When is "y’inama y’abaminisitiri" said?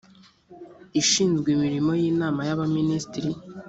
2.01-3.31